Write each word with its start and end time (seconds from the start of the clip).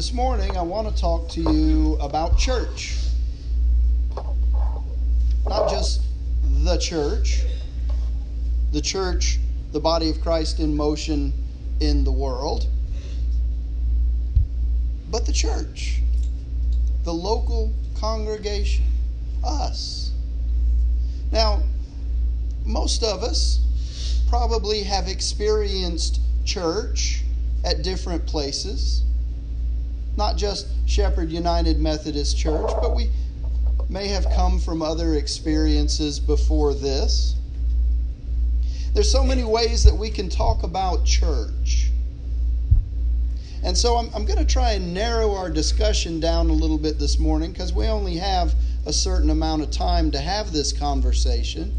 This 0.00 0.14
morning, 0.14 0.56
I 0.56 0.62
want 0.62 0.88
to 0.88 0.98
talk 0.98 1.28
to 1.32 1.42
you 1.42 1.96
about 1.96 2.38
church. 2.38 2.96
Not 5.46 5.68
just 5.68 6.00
the 6.64 6.78
church, 6.78 7.42
the 8.72 8.80
church, 8.80 9.38
the 9.72 9.78
body 9.78 10.08
of 10.08 10.22
Christ 10.22 10.58
in 10.58 10.74
motion 10.74 11.34
in 11.80 12.02
the 12.02 12.10
world, 12.10 12.66
but 15.10 15.26
the 15.26 15.34
church, 15.34 16.00
the 17.04 17.12
local 17.12 17.70
congregation, 17.98 18.86
us. 19.44 20.12
Now, 21.30 21.62
most 22.64 23.02
of 23.02 23.22
us 23.22 23.60
probably 24.30 24.82
have 24.82 25.08
experienced 25.08 26.20
church 26.46 27.22
at 27.66 27.82
different 27.82 28.24
places. 28.24 29.02
Not 30.16 30.36
just 30.36 30.66
Shepherd 30.86 31.30
United 31.30 31.78
Methodist 31.78 32.36
Church, 32.36 32.70
but 32.80 32.94
we 32.94 33.10
may 33.88 34.08
have 34.08 34.26
come 34.30 34.58
from 34.58 34.82
other 34.82 35.14
experiences 35.14 36.20
before 36.20 36.74
this. 36.74 37.34
There's 38.92 39.10
so 39.10 39.22
many 39.22 39.44
ways 39.44 39.84
that 39.84 39.94
we 39.94 40.10
can 40.10 40.28
talk 40.28 40.62
about 40.62 41.04
church. 41.04 41.90
And 43.62 43.76
so 43.76 43.96
I'm, 43.96 44.10
I'm 44.14 44.24
going 44.24 44.38
to 44.38 44.44
try 44.44 44.72
and 44.72 44.94
narrow 44.94 45.34
our 45.34 45.50
discussion 45.50 46.18
down 46.18 46.50
a 46.50 46.52
little 46.52 46.78
bit 46.78 46.98
this 46.98 47.18
morning 47.18 47.52
because 47.52 47.72
we 47.72 47.86
only 47.86 48.16
have 48.16 48.54
a 48.86 48.92
certain 48.92 49.30
amount 49.30 49.62
of 49.62 49.70
time 49.70 50.10
to 50.12 50.18
have 50.18 50.52
this 50.52 50.72
conversation. 50.72 51.74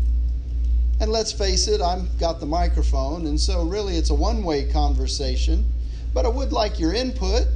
And 1.00 1.12
let's 1.12 1.32
face 1.32 1.68
it, 1.68 1.82
I've 1.82 2.20
got 2.20 2.40
the 2.40 2.46
microphone, 2.46 3.26
and 3.26 3.40
so 3.40 3.64
really 3.64 3.98
it's 3.98 4.12
a 4.12 4.16
one 4.16 4.44
way 4.44 4.72
conversation. 4.72 5.66
But 6.14 6.26
I 6.26 6.30
would 6.30 6.52
like 6.52 6.80
your 6.80 6.94
input. 6.94 7.48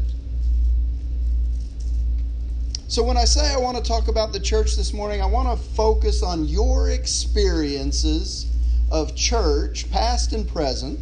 So, 2.96 3.04
when 3.04 3.18
I 3.18 3.26
say 3.26 3.54
I 3.54 3.58
want 3.58 3.76
to 3.76 3.84
talk 3.84 4.08
about 4.08 4.32
the 4.32 4.40
church 4.40 4.78
this 4.78 4.94
morning, 4.94 5.22
I 5.22 5.26
want 5.26 5.50
to 5.50 5.62
focus 5.76 6.24
on 6.24 6.46
your 6.46 6.92
experiences 6.92 8.50
of 8.90 9.18
church, 9.18 9.92
past 9.92 10.32
and 10.32 10.48
present. 10.48 10.98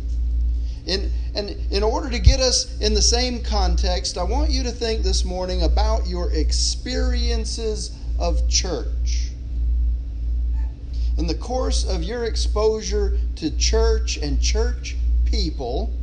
In, 0.87 1.11
and 1.35 1.51
in 1.71 1.83
order 1.83 2.09
to 2.09 2.17
get 2.17 2.39
us 2.39 2.79
in 2.79 2.95
the 2.95 3.01
same 3.03 3.43
context, 3.43 4.17
I 4.17 4.23
want 4.23 4.49
you 4.49 4.63
to 4.63 4.71
think 4.71 5.03
this 5.03 5.23
morning 5.23 5.61
about 5.61 6.07
your 6.07 6.31
experiences 6.31 7.95
of 8.17 8.49
church 8.49 9.29
in 11.19 11.27
the 11.27 11.35
course 11.35 11.83
of 11.83 12.01
your 12.01 12.23
exposure 12.23 13.19
to 13.35 13.55
church 13.55 14.17
and 14.17 14.41
church 14.41 14.95
people, 15.25 15.93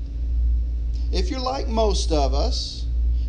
if 1.11 1.31
you're 1.33 1.41
like 1.41 1.67
most 1.67 2.13
of 2.13 2.33
us, 2.33 2.87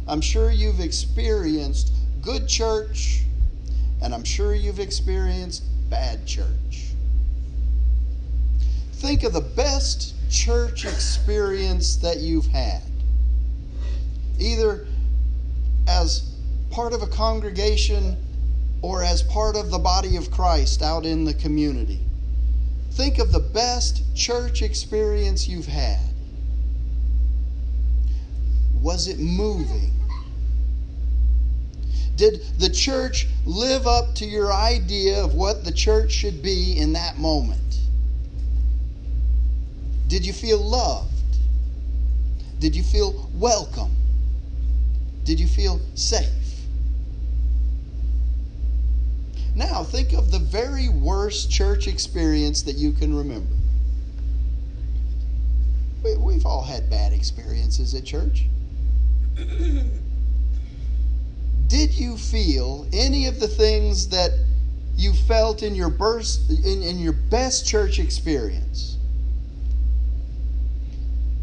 I'm 0.07 0.21
sure 0.21 0.51
you've 0.51 0.79
experienced 0.79 1.91
good 2.21 2.47
church 2.47 3.21
and 4.01 4.13
I'm 4.13 4.23
sure 4.23 4.55
you've 4.55 4.79
experienced 4.79 5.63
bad 5.89 6.25
church. 6.25 6.87
Think 8.93 9.23
of 9.23 9.33
the 9.33 9.41
best 9.41 10.15
church 10.29 10.85
experience 10.85 11.97
that 11.97 12.17
you've 12.17 12.47
had, 12.47 12.81
either 14.39 14.87
as 15.87 16.33
part 16.71 16.93
of 16.93 17.01
a 17.01 17.07
congregation 17.07 18.17
or 18.81 19.03
as 19.03 19.21
part 19.21 19.55
of 19.55 19.69
the 19.69 19.77
body 19.77 20.17
of 20.17 20.31
Christ 20.31 20.81
out 20.81 21.05
in 21.05 21.25
the 21.25 21.33
community. 21.33 21.99
Think 22.91 23.19
of 23.19 23.31
the 23.31 23.39
best 23.39 24.03
church 24.15 24.61
experience 24.61 25.47
you've 25.47 25.67
had. 25.67 25.99
Was 28.81 29.07
it 29.07 29.19
moving? 29.19 29.91
Did 32.15 32.41
the 32.59 32.69
church 32.69 33.27
live 33.45 33.87
up 33.87 34.15
to 34.15 34.25
your 34.25 34.53
idea 34.53 35.23
of 35.23 35.33
what 35.33 35.63
the 35.63 35.71
church 35.71 36.11
should 36.11 36.41
be 36.41 36.77
in 36.77 36.93
that 36.93 37.17
moment? 37.17 37.79
Did 40.07 40.25
you 40.25 40.33
feel 40.33 40.59
loved? 40.59 41.09
Did 42.59 42.75
you 42.75 42.83
feel 42.83 43.29
welcome? 43.33 43.91
Did 45.23 45.39
you 45.39 45.47
feel 45.47 45.79
safe? 45.95 46.29
Now, 49.55 49.83
think 49.83 50.13
of 50.13 50.31
the 50.31 50.39
very 50.39 50.89
worst 50.89 51.51
church 51.51 51.87
experience 51.87 52.61
that 52.63 52.75
you 52.75 52.91
can 52.91 53.15
remember. 53.15 53.55
We've 56.03 56.45
all 56.45 56.63
had 56.63 56.89
bad 56.89 57.13
experiences 57.13 57.93
at 57.93 58.05
church. 58.05 58.47
Did 61.71 61.93
you 61.93 62.17
feel 62.17 62.85
any 62.91 63.27
of 63.27 63.39
the 63.39 63.47
things 63.47 64.09
that 64.09 64.31
you 64.97 65.13
felt 65.13 65.63
in 65.63 65.73
your, 65.73 65.89
burst, 65.89 66.49
in, 66.49 66.83
in 66.83 66.99
your 66.99 67.13
best 67.13 67.65
church 67.65 67.97
experience? 67.97 68.97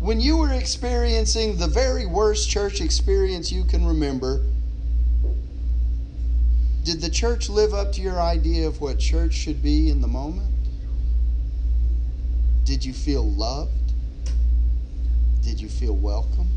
When 0.00 0.20
you 0.20 0.36
were 0.36 0.52
experiencing 0.52 1.56
the 1.56 1.66
very 1.66 2.04
worst 2.04 2.50
church 2.50 2.82
experience 2.82 3.50
you 3.50 3.64
can 3.64 3.86
remember, 3.86 4.44
did 6.84 7.00
the 7.00 7.08
church 7.08 7.48
live 7.48 7.72
up 7.72 7.90
to 7.92 8.02
your 8.02 8.20
idea 8.20 8.66
of 8.66 8.82
what 8.82 8.98
church 8.98 9.32
should 9.32 9.62
be 9.62 9.88
in 9.88 10.02
the 10.02 10.08
moment? 10.08 10.52
Did 12.66 12.84
you 12.84 12.92
feel 12.92 13.26
loved? 13.26 13.94
Did 15.42 15.58
you 15.58 15.70
feel 15.70 15.96
welcome? 15.96 16.48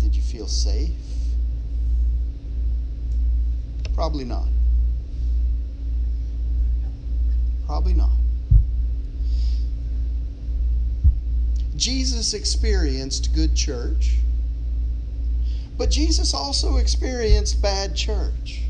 Did 0.00 0.16
you 0.16 0.22
feel 0.22 0.48
safe? 0.48 1.03
Probably 4.04 4.26
not. 4.26 4.48
Probably 7.64 7.94
not. 7.94 8.10
Jesus 11.74 12.34
experienced 12.34 13.34
good 13.34 13.56
church, 13.56 14.18
but 15.78 15.90
Jesus 15.90 16.34
also 16.34 16.76
experienced 16.76 17.62
bad 17.62 17.96
church. 17.96 18.64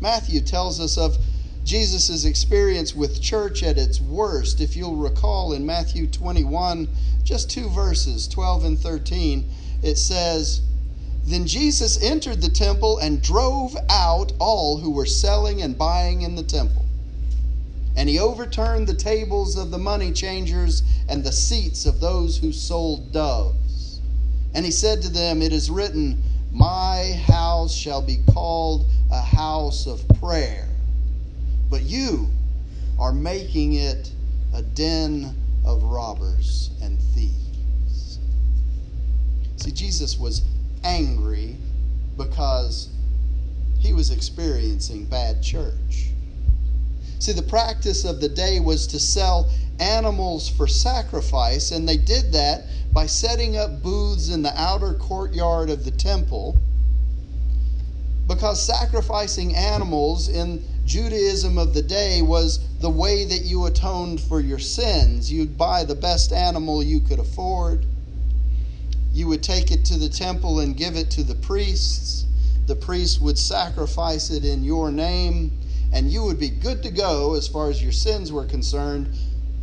Matthew 0.00 0.42
tells 0.42 0.78
us 0.78 0.96
of 0.96 1.16
Jesus' 1.64 2.24
experience 2.24 2.94
with 2.94 3.20
church 3.20 3.64
at 3.64 3.78
its 3.78 4.00
worst. 4.00 4.60
If 4.60 4.76
you'll 4.76 4.94
recall 4.94 5.52
in 5.52 5.66
Matthew 5.66 6.06
21, 6.06 6.86
just 7.24 7.50
two 7.50 7.68
verses, 7.70 8.28
12 8.28 8.64
and 8.64 8.78
13, 8.78 9.44
it 9.82 9.98
says, 9.98 10.60
Then 11.26 11.44
Jesus 11.44 12.00
entered 12.00 12.40
the 12.40 12.48
temple 12.48 12.98
and 12.98 13.20
drove 13.20 13.76
out 13.90 14.32
all 14.38 14.78
who 14.78 14.92
were 14.92 15.06
selling 15.06 15.60
and 15.60 15.76
buying 15.76 16.22
in 16.22 16.36
the 16.36 16.42
temple. 16.44 16.84
And 17.96 18.08
he 18.08 18.20
overturned 18.20 18.86
the 18.86 18.94
tables 18.94 19.56
of 19.56 19.72
the 19.72 19.78
money 19.78 20.12
changers 20.12 20.84
and 21.08 21.24
the 21.24 21.32
seats 21.32 21.84
of 21.84 21.98
those 21.98 22.36
who 22.36 22.52
sold 22.52 23.12
doves. 23.12 24.00
And 24.54 24.64
he 24.64 24.70
said 24.70 25.02
to 25.02 25.08
them, 25.08 25.42
It 25.42 25.52
is 25.52 25.68
written, 25.68 26.22
My 26.52 27.20
house 27.26 27.74
shall 27.74 28.02
be 28.02 28.18
called 28.32 28.86
a 29.10 29.20
house 29.20 29.86
of 29.86 30.06
prayer, 30.20 30.68
but 31.68 31.82
you 31.82 32.28
are 33.00 33.12
making 33.12 33.74
it 33.74 34.12
a 34.54 34.62
den 34.62 35.34
of 35.64 35.82
robbers 35.82 36.70
and 36.80 37.00
thieves. 37.00 38.18
See, 39.56 39.72
Jesus 39.72 40.18
was 40.18 40.42
angry 40.84 41.56
because 42.16 42.88
he 43.78 43.92
was 43.92 44.10
experiencing 44.10 45.04
bad 45.04 45.42
church. 45.42 46.10
See, 47.18 47.32
the 47.32 47.42
practice 47.42 48.04
of 48.04 48.20
the 48.20 48.28
day 48.28 48.60
was 48.60 48.86
to 48.88 48.98
sell 48.98 49.50
animals 49.78 50.48
for 50.48 50.66
sacrifice, 50.66 51.70
and 51.70 51.88
they 51.88 51.96
did 51.96 52.32
that 52.32 52.64
by 52.92 53.06
setting 53.06 53.56
up 53.56 53.82
booths 53.82 54.28
in 54.28 54.42
the 54.42 54.58
outer 54.60 54.94
courtyard 54.94 55.70
of 55.70 55.84
the 55.84 55.90
temple 55.90 56.56
because 58.26 58.60
sacrificing 58.60 59.54
animals 59.54 60.28
in 60.28 60.62
Judaism 60.84 61.58
of 61.58 61.74
the 61.74 61.82
day 61.82 62.22
was 62.22 62.60
the 62.78 62.90
way 62.90 63.24
that 63.24 63.42
you 63.42 63.66
atoned 63.66 64.20
for 64.20 64.40
your 64.40 64.58
sins. 64.58 65.30
You'd 65.30 65.56
buy 65.56 65.84
the 65.84 65.94
best 65.94 66.32
animal 66.32 66.82
you 66.82 67.00
could 67.00 67.18
afford. 67.18 67.86
You 69.16 69.26
would 69.28 69.42
take 69.42 69.72
it 69.72 69.84
to 69.86 69.98
the 69.98 70.08
temple 70.08 70.60
and 70.60 70.76
give 70.76 70.94
it 70.96 71.10
to 71.12 71.24
the 71.24 71.34
priests. 71.34 72.26
The 72.66 72.76
priests 72.76 73.20
would 73.20 73.38
sacrifice 73.38 74.30
it 74.30 74.44
in 74.44 74.62
your 74.62 74.92
name, 74.92 75.50
and 75.92 76.10
you 76.10 76.22
would 76.24 76.38
be 76.38 76.50
good 76.50 76.82
to 76.84 76.90
go 76.90 77.34
as 77.34 77.48
far 77.48 77.68
as 77.68 77.82
your 77.82 77.92
sins 77.92 78.30
were 78.30 78.44
concerned. 78.44 79.08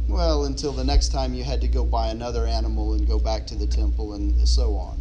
Well, 0.09 0.43
until 0.43 0.73
the 0.73 0.83
next 0.83 1.09
time 1.13 1.33
you 1.33 1.43
had 1.43 1.61
to 1.61 1.67
go 1.67 1.85
buy 1.85 2.09
another 2.09 2.45
animal 2.45 2.93
and 2.93 3.07
go 3.07 3.19
back 3.19 3.47
to 3.47 3.55
the 3.55 3.67
temple 3.67 4.13
and 4.13 4.47
so 4.47 4.75
on. 4.75 4.99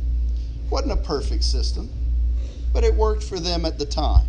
Wasn't 0.71 0.93
a 0.93 0.97
perfect 0.97 1.43
system 1.43 1.89
but 2.73 2.85
it 2.85 2.95
worked 2.95 3.23
for 3.23 3.39
them 3.39 3.65
at 3.65 3.79
the 3.79 3.87
time. 3.87 4.27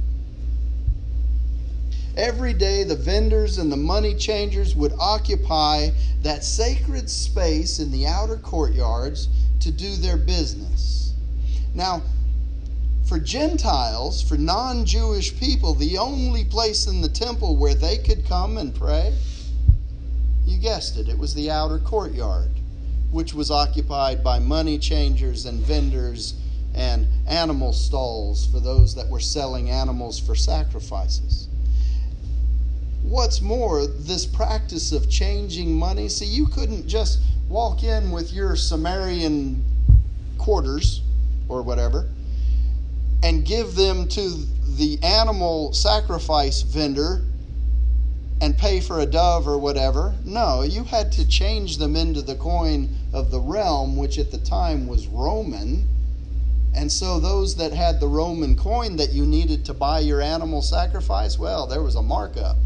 Every 2.15 2.53
day, 2.53 2.83
the 2.83 2.95
vendors 2.95 3.57
and 3.57 3.71
the 3.71 3.77
money 3.77 4.13
changers 4.13 4.75
would 4.75 4.93
occupy 4.99 5.89
that 6.21 6.43
sacred 6.43 7.09
space 7.09 7.79
in 7.79 7.91
the 7.91 8.05
outer 8.05 8.37
courtyards 8.37 9.29
to 9.63 9.71
do 9.71 9.95
their 9.95 10.17
business. 10.17 11.13
Now, 11.73 12.03
for 13.07 13.19
Gentiles, 13.19 14.21
for 14.21 14.37
non 14.37 14.85
Jewish 14.85 15.37
people, 15.37 15.73
the 15.73 15.97
only 15.97 16.45
place 16.45 16.87
in 16.87 17.01
the 17.01 17.09
temple 17.09 17.55
where 17.55 17.75
they 17.75 17.97
could 17.97 18.25
come 18.25 18.57
and 18.57 18.75
pray, 18.75 19.13
you 20.45 20.57
guessed 20.57 20.97
it, 20.97 21.07
it 21.07 21.17
was 21.17 21.33
the 21.33 21.49
outer 21.49 21.79
courtyard, 21.79 22.51
which 23.11 23.33
was 23.33 23.51
occupied 23.51 24.23
by 24.23 24.39
money 24.39 24.77
changers 24.77 25.45
and 25.45 25.59
vendors 25.59 26.35
and 26.75 27.07
animal 27.27 27.71
stalls 27.71 28.47
for 28.47 28.59
those 28.59 28.95
that 28.95 29.09
were 29.09 29.19
selling 29.19 29.69
animals 29.69 30.19
for 30.19 30.35
sacrifices. 30.35 31.47
What's 33.03 33.41
more, 33.41 33.85
this 33.85 34.25
practice 34.25 34.91
of 34.91 35.09
changing 35.09 35.73
money, 35.73 36.09
see, 36.09 36.25
you 36.25 36.47
couldn't 36.47 36.87
just 36.87 37.19
walk 37.49 37.83
in 37.83 38.11
with 38.11 38.33
your 38.33 38.55
Sumerian 38.55 39.63
quarters 40.37 41.01
or 41.47 41.61
whatever 41.61 42.09
and 43.23 43.45
give 43.45 43.75
them 43.75 44.07
to 44.09 44.29
the 44.77 44.99
animal 45.01 45.71
sacrifice 45.73 46.61
vendor 46.61 47.21
and 48.41 48.57
pay 48.57 48.81
for 48.81 48.99
a 48.99 49.05
dove 49.05 49.47
or 49.47 49.57
whatever. 49.57 50.13
No, 50.25 50.63
you 50.63 50.83
had 50.83 51.13
to 51.13 51.25
change 51.27 51.77
them 51.77 51.95
into 51.95 52.21
the 52.21 52.35
coin 52.35 52.89
of 53.13 53.31
the 53.31 53.39
realm, 53.39 53.95
which 53.95 54.19
at 54.19 54.31
the 54.31 54.37
time 54.39 54.87
was 54.87 55.07
Roman. 55.07 55.87
And 56.75 56.91
so, 56.91 57.19
those 57.19 57.55
that 57.55 57.71
had 57.71 57.99
the 57.99 58.07
Roman 58.07 58.57
coin 58.57 58.97
that 58.97 59.13
you 59.13 59.25
needed 59.25 59.63
to 59.65 59.73
buy 59.73 59.99
your 59.99 60.19
animal 60.19 60.61
sacrifice, 60.61 61.39
well, 61.39 61.67
there 61.67 61.83
was 61.83 61.95
a 61.95 62.01
markup. 62.01 62.57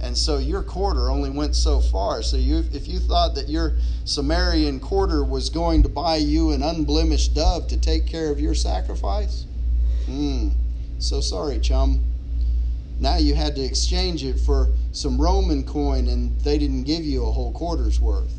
And 0.00 0.16
so 0.16 0.38
your 0.38 0.62
quarter 0.62 1.10
only 1.10 1.30
went 1.30 1.56
so 1.56 1.80
far. 1.80 2.22
So 2.22 2.36
you, 2.36 2.64
if 2.72 2.86
you 2.86 3.00
thought 3.00 3.34
that 3.34 3.48
your 3.48 3.76
Sumerian 4.04 4.78
quarter 4.78 5.24
was 5.24 5.50
going 5.50 5.82
to 5.82 5.88
buy 5.88 6.16
you 6.16 6.52
an 6.52 6.62
unblemished 6.62 7.34
dove 7.34 7.66
to 7.68 7.76
take 7.76 8.06
care 8.06 8.30
of 8.30 8.38
your 8.38 8.54
sacrifice, 8.54 9.44
hmm, 10.06 10.50
so 10.98 11.20
sorry, 11.20 11.58
chum. 11.58 12.04
Now 13.00 13.16
you 13.16 13.34
had 13.34 13.54
to 13.56 13.62
exchange 13.62 14.24
it 14.24 14.38
for 14.38 14.70
some 14.92 15.20
Roman 15.20 15.64
coin, 15.64 16.08
and 16.08 16.38
they 16.40 16.58
didn't 16.58 16.84
give 16.84 17.04
you 17.04 17.24
a 17.24 17.30
whole 17.30 17.52
quarter's 17.52 18.00
worth. 18.00 18.32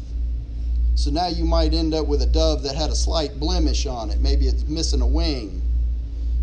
So 0.96 1.12
now 1.12 1.28
you 1.28 1.46
might 1.46 1.74
end 1.74 1.94
up 1.94 2.08
with 2.08 2.22
a 2.22 2.26
dove 2.26 2.64
that 2.64 2.76
had 2.76 2.90
a 2.90 2.96
slight 2.96 3.40
blemish 3.40 3.86
on 3.86 4.10
it. 4.10 4.20
Maybe 4.20 4.48
it's 4.48 4.68
missing 4.68 5.02
a 5.02 5.08
wing. 5.08 5.62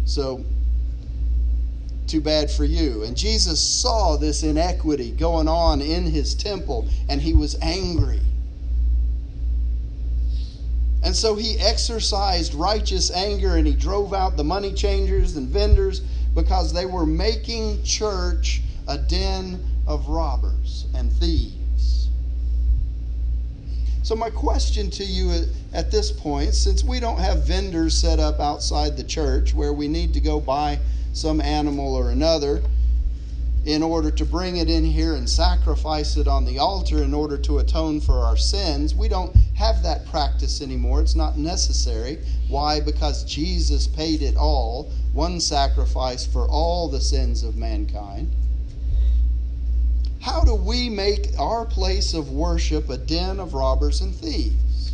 So 0.07 0.45
too 2.07 2.21
bad 2.21 2.51
for 2.51 2.65
you. 2.65 3.03
And 3.03 3.17
Jesus 3.17 3.61
saw 3.61 4.17
this 4.17 4.43
inequity 4.43 5.11
going 5.11 5.49
on 5.49 5.81
in 5.81 6.05
his 6.05 6.35
temple, 6.35 6.89
and 7.09 7.21
he 7.21 7.35
was 7.35 7.57
angry. 7.61 8.21
And 11.03 11.15
so 11.15 11.37
he 11.37 11.59
exercised 11.61 12.53
righteous 12.55 13.13
anger 13.13 13.57
and 13.57 13.65
he 13.65 13.75
drove 13.75 14.13
out 14.13 14.37
the 14.37 14.43
money 14.43 14.73
changers 14.73 15.37
and 15.37 15.49
vendors 15.49 16.01
because 16.35 16.73
they 16.73 16.85
were 16.85 17.07
making 17.07 17.83
church 17.85 18.61
a 18.89 18.99
den 18.99 19.65
of 19.87 20.09
robbers 20.09 20.87
and 20.97 21.13
thieves. 21.13 22.09
So, 24.03 24.15
my 24.15 24.31
question 24.31 24.91
to 24.91 25.05
you 25.05 25.47
at 25.73 25.91
this 25.91 26.11
point, 26.13 26.55
since 26.55 26.83
we 26.85 27.01
don't 27.01 27.19
have 27.19 27.45
vendors 27.45 27.97
set 27.97 28.19
up 28.19 28.41
outside 28.41 28.97
the 28.97 29.05
church 29.05 29.55
where 29.55 29.73
we 29.73 29.89
need 29.89 30.13
to 30.15 30.21
go 30.21 30.41
buy 30.41 30.79
some 31.17 31.41
animal 31.41 31.95
or 31.95 32.11
another 32.11 32.63
in 33.65 33.83
order 33.83 34.11
to 34.11 34.25
bring 34.25 34.59
it 34.59 34.69
in 34.69 34.85
here 34.85 35.15
and 35.15 35.29
sacrifice 35.29 36.17
it 36.17 36.29
on 36.29 36.45
the 36.45 36.59
altar 36.59 37.03
in 37.03 37.15
order 37.15 37.39
to 37.39 37.59
atone 37.59 38.01
for 38.01 38.21
our 38.21 38.37
sins. 38.37 38.95
We 38.95 39.09
don't 39.09 39.35
have 39.57 39.83
that 39.83 40.07
practice 40.07 40.61
anymore. 40.61 41.01
It's 41.01 41.17
not 41.17 41.39
necessary. 41.39 42.19
Why? 42.49 42.81
Because 42.81 43.25
Jesus 43.25 43.87
paid 43.87 44.23
it 44.23 44.37
all, 44.37 44.93
one 45.13 45.41
sacrifice 45.41 46.25
for 46.25 46.47
all 46.47 46.89
the 46.89 47.01
sins 47.01 47.43
of 47.43 47.57
mankind. 47.57 48.31
How 50.21 50.45
do 50.45 50.55
we 50.55 50.91
make 50.91 51.29
our 51.39 51.65
place 51.65 52.15
of 52.15 52.31
worship 52.31 52.91
a 52.91 52.99
den 52.99 53.41
of 53.41 53.55
robbers 53.55 54.01
and 54.01 54.15
thieves? 54.15 54.93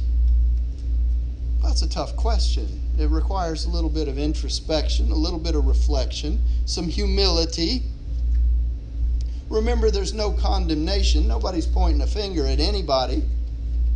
That's 1.62 1.82
a 1.82 1.88
tough 1.88 2.16
question. 2.16 2.81
It 2.98 3.08
requires 3.10 3.64
a 3.64 3.70
little 3.70 3.90
bit 3.90 4.08
of 4.08 4.18
introspection, 4.18 5.10
a 5.10 5.14
little 5.14 5.38
bit 5.38 5.54
of 5.54 5.66
reflection, 5.66 6.40
some 6.66 6.88
humility. 6.88 7.82
Remember, 9.48 9.90
there's 9.90 10.12
no 10.12 10.32
condemnation. 10.32 11.26
Nobody's 11.26 11.66
pointing 11.66 12.02
a 12.02 12.06
finger 12.06 12.46
at 12.46 12.60
anybody. 12.60 13.22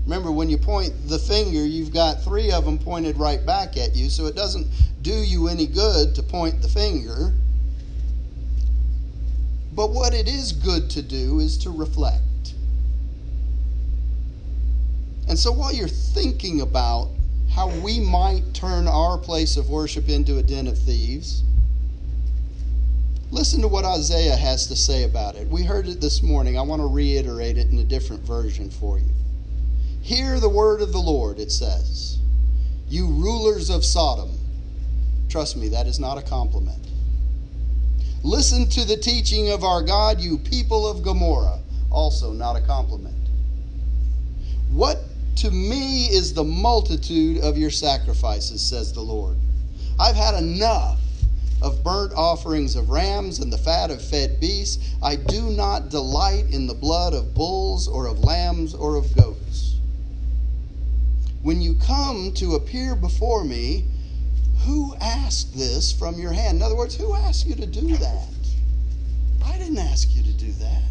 Remember, 0.05 0.31
when 0.31 0.49
you 0.49 0.57
point 0.57 0.93
the 1.09 1.19
finger, 1.19 1.65
you've 1.65 1.93
got 1.93 2.23
three 2.23 2.53
of 2.53 2.65
them 2.65 2.79
pointed 2.79 3.19
right 3.19 3.45
back 3.45 3.77
at 3.77 3.97
you, 3.97 4.09
so 4.09 4.27
it 4.27 4.37
doesn't 4.37 4.67
do 5.03 5.13
you 5.13 5.49
any 5.49 5.67
good 5.67 6.15
to 6.15 6.23
point 6.23 6.63
the 6.63 6.69
finger. 6.69 7.33
But 9.73 9.91
what 9.91 10.15
it 10.15 10.27
is 10.27 10.53
good 10.53 10.89
to 10.91 11.03
do 11.03 11.41
is 11.41 11.59
to 11.59 11.71
reflect. 11.71 12.23
And 15.29 15.39
so 15.39 15.53
while 15.53 15.73
you're 15.73 15.89
thinking 15.89 16.61
about 16.61 17.11
how 17.57 17.71
we 17.81 17.99
might 17.99 18.43
turn 18.53 18.87
our 18.87 19.17
place 19.17 19.57
of 19.57 19.71
worship 19.71 20.11
into 20.11 20.37
a 20.37 20.43
den 20.43 20.67
of 20.67 20.79
thieves. 20.79 21.43
Listen 23.31 23.63
to 23.63 23.69
what 23.69 23.83
Isaiah 23.83 24.37
has 24.37 24.67
to 24.67 24.77
say 24.77 25.05
about 25.05 25.37
it. 25.37 25.49
We 25.49 25.65
heard 25.65 25.89
it 25.89 25.99
this 25.99 26.23
morning. 26.23 26.59
I 26.59 26.63
want 26.63 26.83
to 26.83 26.87
reiterate 26.87 27.57
it 27.57 27.71
in 27.71 27.79
a 27.79 27.85
different 27.85 28.23
version 28.25 28.71
for 28.71 28.99
you. 28.99 29.09
Hear 30.03 30.39
the 30.39 30.51
word 30.51 30.83
of 30.83 30.93
the 30.93 30.99
Lord, 30.99 31.39
it 31.39 31.51
says. 31.51 32.19
You 32.89 33.07
rulers 33.07 33.71
of 33.71 33.87
Sodom. 33.87 34.39
Trust 35.31 35.57
me, 35.57 35.69
that 35.71 35.87
is 35.87 35.99
not 35.99 36.19
a 36.19 36.23
compliment. 36.23 36.87
Listen 38.23 38.69
to 38.69 38.85
the 38.85 38.99
teaching 38.99 39.49
of 39.49 39.65
our 39.65 39.81
God, 39.81 40.21
you 40.21 40.37
people 40.37 40.87
of 40.87 41.03
Gomorrah. 41.03 41.61
Also, 41.91 42.35
not 42.35 42.55
a 42.55 42.61
compliment. 42.61 43.17
What 44.71 45.06
to 45.37 45.51
me 45.51 46.07
is 46.07 46.33
the 46.33 46.45
multitude 46.45 47.39
of 47.43 47.59
your 47.59 47.71
sacrifices, 47.71 48.61
says 48.61 48.93
the 48.93 49.03
Lord. 49.03 49.37
I've 49.99 50.17
had 50.17 50.35
enough 50.35 50.99
of 51.63 51.83
burnt 51.83 52.13
offerings 52.15 52.77
of 52.77 52.91
rams 52.91 53.39
and 53.39 53.53
the 53.53 53.59
fat 53.59 53.91
of 53.91 54.03
fed 54.03 54.41
beasts. 54.41 54.95
I 55.03 55.17
do 55.17 55.51
not 55.51 55.89
delight 55.89 56.47
in 56.51 56.67
the 56.67 56.75
blood 56.75 57.15
of 57.15 57.35
bulls 57.35 57.89
or 57.89 58.07
of 58.07 58.21
lambs 58.21 58.75
or 58.75 58.97
of 58.97 59.15
goats. 59.17 59.79
When 61.43 61.61
you 61.61 61.75
come 61.75 62.33
to 62.35 62.57
appear 62.57 62.95
before 62.95 63.45
me, 63.45 63.85
who 64.65 64.95
asked 65.01 65.57
this 65.57 65.93
from 65.93 66.19
your 66.19 66.33
hand? 66.33 66.57
In 66.57 66.63
other 66.63 66.77
words, 66.77 66.97
who 66.97 67.15
asked 67.15 67.47
you 67.47 67.55
to 67.55 67.67
do 67.67 67.97
that? 67.97 68.29
I 69.45 69.57
didn't 69.59 69.79
ask 69.79 70.15
you 70.15 70.23
to 70.23 70.33
do 70.33 70.53
that. 70.53 70.83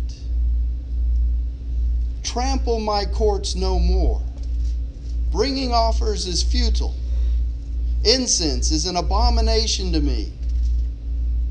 Trample 2.23 2.79
my 2.79 3.05
courts 3.05 3.55
no 3.55 3.79
more. 3.79 4.21
Bringing 5.35 5.73
offers 5.73 6.27
is 6.27 6.41
futile. 6.41 6.95
Incense 8.05 8.71
is 8.71 8.85
an 8.85 8.95
abomination 8.95 9.91
to 9.91 9.99
me. 9.99 10.31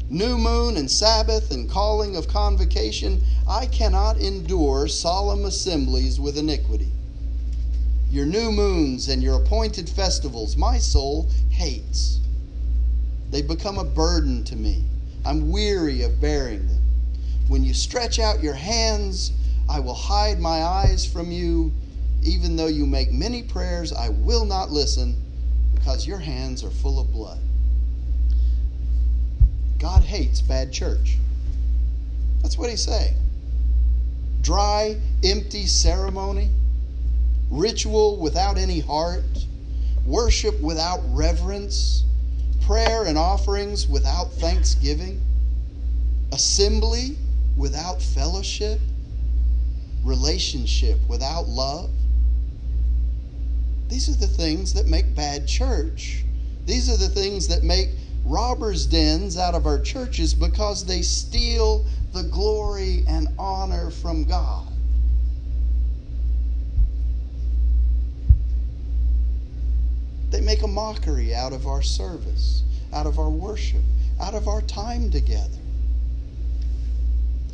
New 0.09 0.39
moon 0.39 0.79
and 0.79 0.91
Sabbath 0.91 1.51
and 1.51 1.69
calling 1.69 2.17
of 2.17 2.27
convocation, 2.27 3.23
I 3.47 3.67
cannot 3.67 4.17
endure 4.17 4.89
solemn 4.89 5.45
assemblies 5.45 6.19
with 6.19 6.39
iniquity. 6.39 6.93
Your 8.09 8.25
new 8.25 8.51
moons 8.51 9.11
and 9.11 9.23
your 9.23 9.43
appointed 9.43 9.91
festivals, 9.91 10.57
my 10.57 10.79
soul 10.79 11.29
hates. 11.51 12.21
They 13.31 13.43
become 13.43 13.77
a 13.77 13.85
burden 13.85 14.45
to 14.45 14.57
me. 14.57 14.83
I'm 15.27 15.53
weary 15.53 16.01
of 16.01 16.23
bearing 16.23 16.69
them. 16.69 16.83
When 17.49 17.63
you 17.63 17.75
stretch 17.75 18.19
out 18.19 18.43
your 18.43 18.55
hands, 18.55 19.33
I 19.69 19.79
will 19.81 19.93
hide 19.93 20.41
my 20.41 20.63
eyes 20.63 21.05
from 21.05 21.31
you 21.31 21.71
even 22.25 22.57
though 22.57 22.67
you 22.67 22.87
make 22.87 23.13
many 23.13 23.43
prayers, 23.43 23.93
I 23.93 24.09
will 24.09 24.45
not 24.45 24.71
listen 24.71 25.15
because 25.75 26.07
your 26.07 26.19
hands 26.19 26.65
are 26.65 26.71
full 26.71 26.99
of 26.99 27.13
blood. 27.13 27.39
God 29.79 30.03
hates 30.03 30.41
bad 30.41 30.73
church. 30.73 31.19
That's 32.43 32.57
what 32.57 32.71
he's 32.71 32.83
saying. 32.83 33.15
Dry, 34.41 34.97
empty 35.23 35.67
ceremony, 35.67 36.51
ritual 37.51 38.17
without 38.17 38.57
any 38.57 38.81
heart, 38.81 39.25
worship 40.07 40.59
without 40.61 41.01
reverence, 41.09 42.05
prayer 42.63 43.05
and 43.05 43.19
offerings 43.19 43.87
without 43.87 44.33
thanksgiving, 44.33 45.21
assembly 46.33 47.17
without 47.57 48.01
fellowship, 48.01 48.81
relationship 50.03 50.99
without 51.09 51.47
love. 51.49 51.91
These 53.89 54.09
are 54.09 54.19
the 54.19 54.27
things 54.27 54.73
that 54.75 54.87
make 54.87 55.15
bad 55.15 55.47
church. 55.47 56.25
These 56.67 56.89
are 56.91 56.97
the 56.97 57.09
things 57.09 57.49
that 57.49 57.63
make 57.63 57.91
robbers' 58.25 58.87
dens 58.87 59.37
out 59.37 59.55
of 59.55 59.67
our 59.67 59.79
churches 59.79 60.35
because 60.35 60.85
they 60.85 61.03
steal 61.03 61.85
the 62.13 62.23
glory 62.23 63.05
and 63.07 63.29
honor 63.39 63.91
from 63.91 64.25
God. 64.25 64.69
They 70.31 70.41
make 70.41 70.63
a 70.63 70.69
mockery 70.69 71.35
out 71.35 71.53
of 71.53 71.67
our 71.67 71.83
service, 71.83 72.63
out 72.93 73.07
of 73.07 73.19
our 73.19 73.31
worship, 73.31 73.83
out 74.21 74.35
of 74.35 74.49
our 74.49 74.63
time 74.63 75.11
together. 75.11 75.59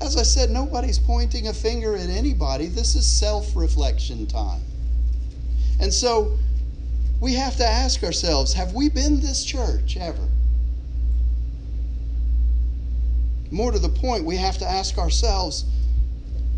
As 0.00 0.16
I 0.16 0.22
said, 0.22 0.50
nobody's 0.50 0.98
pointing 0.98 1.48
a 1.48 1.52
finger 1.52 1.94
at 1.94 2.08
anybody. 2.08 2.68
This 2.68 2.94
is 2.94 3.06
self 3.06 3.54
reflection 3.54 4.26
time. 4.26 4.62
And 5.80 5.92
so 5.92 6.36
we 7.20 7.34
have 7.34 7.56
to 7.56 7.66
ask 7.66 8.02
ourselves 8.04 8.52
have 8.52 8.74
we 8.74 8.88
been 8.88 9.20
this 9.20 9.44
church 9.44 9.96
ever? 9.96 10.28
More 13.50 13.72
to 13.72 13.78
the 13.78 13.88
point, 13.88 14.24
we 14.24 14.36
have 14.36 14.58
to 14.58 14.66
ask 14.66 14.98
ourselves 14.98 15.64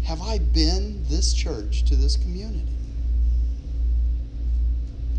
have 0.04 0.20
I 0.20 0.38
been 0.38 1.04
this 1.08 1.32
church 1.32 1.84
to 1.84 1.96
this 1.96 2.16
community? 2.16 2.68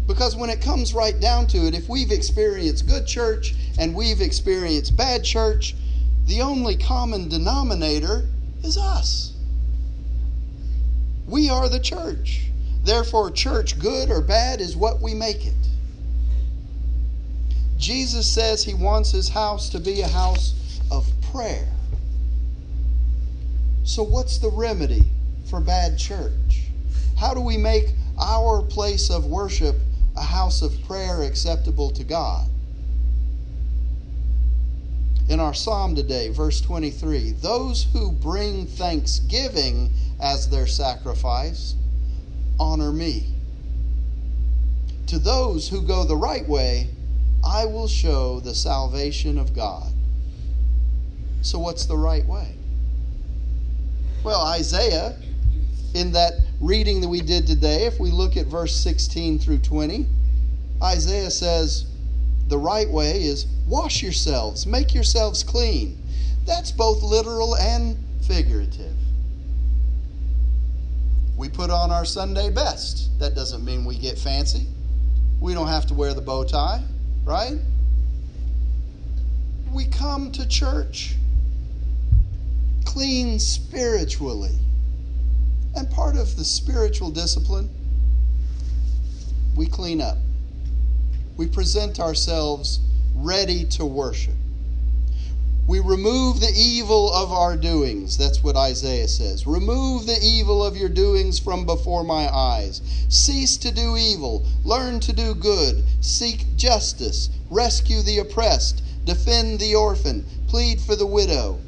Because 0.06 0.36
when 0.36 0.50
it 0.50 0.62
comes 0.62 0.94
right 0.94 1.18
down 1.18 1.48
to 1.48 1.60
it, 1.60 1.74
if 1.74 1.88
we've 1.88 2.12
experienced 2.12 2.88
good 2.88 3.08
church 3.08 3.56
and 3.80 3.96
we've 3.96 4.20
experienced 4.20 4.98
bad 4.98 5.24
church, 5.24 5.76
the 6.26 6.42
only 6.42 6.76
common 6.76 7.30
denominator 7.30 8.28
is 8.64 8.78
us. 8.78 9.34
We 11.26 11.50
are 11.50 11.70
the 11.70 11.80
church. 11.80 12.50
Therefore, 12.84 13.32
church, 13.32 13.80
good 13.80 14.10
or 14.10 14.22
bad, 14.22 14.60
is 14.60 14.76
what 14.76 15.02
we 15.02 15.14
make 15.14 15.46
it. 15.46 15.54
Jesus 17.78 18.30
says 18.30 18.64
he 18.64 18.74
wants 18.74 19.12
his 19.12 19.30
house 19.30 19.70
to 19.70 19.80
be 19.80 20.02
a 20.02 20.08
house 20.08 20.80
of 20.92 21.10
prayer. 21.32 21.68
So, 23.84 24.04
what's 24.04 24.38
the 24.38 24.50
remedy 24.50 25.06
for 25.50 25.60
bad 25.62 25.98
church? 25.98 26.64
How 27.18 27.34
do 27.34 27.42
we 27.42 27.58
make 27.58 27.94
our 28.20 28.62
place 28.62 29.10
of 29.10 29.26
worship 29.26 29.76
a 30.16 30.24
house 30.24 30.62
of 30.62 30.74
prayer 30.84 31.24
acceptable 31.24 31.90
to 31.92 32.04
God? 32.04 32.48
In 35.30 35.40
our 35.40 35.54
psalm 35.54 35.96
today, 35.96 36.30
verse 36.30 36.60
23 36.60 37.32
those 37.32 37.86
who 37.94 38.12
bring 38.12 38.66
thanksgiving 38.66 39.90
as 40.22 40.50
their 40.50 40.68
sacrifice 40.68 41.76
honor 42.60 42.92
me. 42.92 43.26
To 45.08 45.20
those 45.20 45.70
who 45.70 45.82
go 45.86 46.04
the 46.04 46.16
right 46.16 46.48
way, 46.48 46.90
I 47.46 47.66
will 47.66 47.88
show 47.88 48.40
the 48.40 48.56
salvation 48.56 49.38
of 49.38 49.54
God. 49.54 49.92
So, 51.42 51.60
what's 51.60 51.86
the 51.86 51.98
right 51.98 52.26
way? 52.26 52.56
Well, 54.24 54.42
Isaiah, 54.42 55.18
in 55.94 56.14
that 56.14 56.34
reading 56.62 57.02
that 57.02 57.10
we 57.10 57.22
did 57.22 57.46
today, 57.46 57.86
if 57.86 58.00
we 58.00 58.10
look 58.10 58.38
at 58.38 58.48
verse 58.48 58.74
16 58.76 59.40
through 59.40 59.60
20, 59.60 60.06
Isaiah 60.82 61.30
says, 61.30 61.86
The 62.48 62.58
right 62.58 62.90
way 62.90 63.24
is 63.24 63.46
wash 63.68 64.02
yourselves, 64.02 64.66
make 64.66 64.94
yourselves 64.94 65.44
clean. 65.44 66.02
That's 66.46 66.72
both 66.72 67.04
literal 67.04 67.56
and 67.58 67.98
figurative. 68.26 68.96
We 71.36 71.50
put 71.50 71.70
on 71.70 71.92
our 71.92 72.06
Sunday 72.06 72.50
best. 72.50 73.18
That 73.20 73.36
doesn't 73.36 73.66
mean 73.66 73.86
we 73.86 73.98
get 73.98 74.18
fancy. 74.18 74.68
We 75.40 75.54
don't 75.54 75.68
have 75.68 75.86
to 75.88 75.94
wear 75.94 76.14
the 76.14 76.22
bow 76.22 76.44
tie, 76.44 76.84
right? 77.26 77.58
We 79.72 79.86
come 79.86 80.32
to 80.34 80.48
church 80.48 81.16
clean 82.86 83.40
spiritually. 83.40 84.56
And 85.76 85.90
part 85.90 86.16
of 86.16 86.38
the 86.38 86.44
spiritual 86.44 87.10
discipline, 87.10 87.68
we 89.56 89.66
clean 89.66 90.00
up. 90.00 90.18
We 91.36 91.48
present 91.48 92.00
ourselves 92.00 92.80
ready 93.16 93.66
to 93.66 93.86
worship. 93.86 94.36
We 95.66 95.80
remove 95.80 96.42
the 96.42 96.52
evil 96.54 97.12
of 97.14 97.32
our 97.32 97.56
doings. 97.56 98.18
That's 98.18 98.44
what 98.44 98.58
Isaiah 98.58 99.08
says. 99.08 99.48
Remove 99.48 100.06
the 100.06 100.20
evil 100.22 100.64
of 100.64 100.76
your 100.76 100.90
doings 100.90 101.40
from 101.40 101.66
before 101.66 102.04
my 102.04 102.28
eyes. 102.34 102.82
Cease 103.08 103.56
to 103.58 103.72
do 103.72 103.96
evil. 103.96 104.46
Learn 104.66 105.00
to 105.02 105.14
do 105.14 105.34
good. 105.34 105.84
Seek 106.02 106.58
justice. 106.58 107.30
Rescue 107.50 108.02
the 108.02 108.20
oppressed. 108.20 108.84
Defend 109.06 109.60
the 109.60 109.76
orphan. 109.76 110.26
Plead 110.48 110.82
for 110.82 110.98
the 110.98 111.06
widow. 111.06 111.60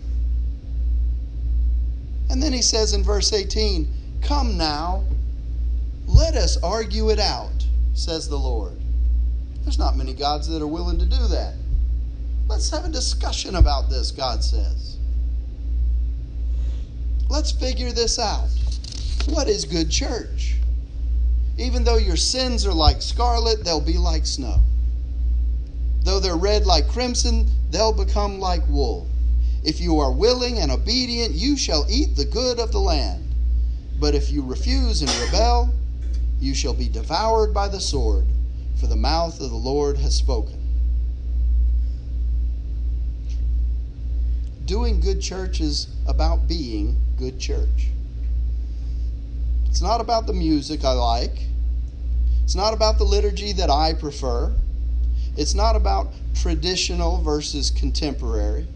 And 2.30 2.44
then 2.44 2.52
he 2.52 2.62
says 2.62 2.94
in 2.94 3.02
verse 3.02 3.32
18, 3.32 3.88
Come 4.22 4.58
now, 4.58 5.06
let 6.06 6.36
us 6.36 6.58
argue 6.62 7.12
it 7.12 7.20
out, 7.20 7.66
says 7.94 8.28
the 8.28 8.38
Lord. 8.38 8.74
There's 9.64 9.80
not 9.80 9.96
many 9.96 10.14
gods 10.14 10.48
that 10.50 10.62
are 10.62 10.68
willing 10.68 11.00
to 11.00 11.06
do 11.06 11.28
that. 11.28 11.54
Let's 12.48 12.70
have 12.70 12.86
a 12.86 12.90
discussion 12.90 13.56
about 13.56 13.90
this, 13.90 14.12
God 14.12 14.44
says. 14.44 14.98
Let's 17.28 17.52
figure 17.52 17.92
this 17.92 18.20
out. 18.20 18.50
What 19.28 19.48
is 19.48 19.66
good 19.66 19.90
church? 19.90 20.58
Even 21.58 21.84
though 21.84 21.98
your 21.98 22.18
sins 22.18 22.66
are 22.66 22.74
like 22.74 23.02
scarlet, 23.02 23.64
they'll 23.64 23.82
be 23.82 23.98
like 23.98 24.26
snow. 24.26 24.60
Though 26.04 26.20
they're 26.20 26.36
red 26.36 26.68
like 26.68 26.88
crimson, 26.88 27.48
they'll 27.72 27.94
become 27.94 28.40
like 28.40 28.68
wool. 28.68 29.08
If 29.64 29.82
you 29.82 30.00
are 30.00 30.12
willing 30.12 30.60
and 30.60 30.72
obedient, 30.72 31.34
you 31.34 31.58
shall 31.58 31.88
eat 31.90 32.16
the 32.16 32.26
good 32.26 32.60
of 32.60 32.72
the 32.72 32.80
land. 32.80 33.28
But 34.00 34.14
if 34.14 34.30
you 34.30 34.44
refuse 34.44 35.02
and 35.02 35.10
rebel, 35.26 35.74
you 36.40 36.54
shall 36.54 36.76
be 36.76 36.90
devoured 36.90 37.54
by 37.54 37.70
the 37.70 37.80
sword, 37.80 38.28
for 38.80 38.86
the 38.86 38.96
mouth 38.96 39.42
of 39.42 39.50
the 39.50 39.56
Lord 39.56 39.98
has 39.98 40.14
spoken. 40.14 40.65
Doing 44.66 45.00
good 45.00 45.22
church 45.22 45.62
is 45.62 45.88
about 46.08 46.48
being 46.48 47.00
good 47.18 47.40
church. 47.40 47.90
It's 49.68 49.82
not 49.82 50.02
about 50.02 50.26
the 50.26 50.34
music 50.34 50.84
I 50.84 50.94
like. 50.94 51.38
It's 52.44 52.56
not 52.56 52.74
about 52.74 52.98
the 52.98 53.04
liturgy 53.04 53.52
that 53.54 53.70
I 53.70 53.94
prefer. 53.94 54.54
It's 55.38 55.54
not 55.54 55.76
about 55.76 56.14
traditional 56.34 57.22
versus 57.22 57.70
contemporary. 57.70 58.68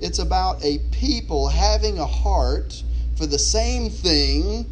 It's 0.00 0.18
about 0.18 0.64
a 0.64 0.78
people 0.90 1.48
having 1.48 1.98
a 1.98 2.06
heart 2.06 2.82
for 3.16 3.26
the 3.26 3.38
same 3.38 3.90
thing 3.90 4.66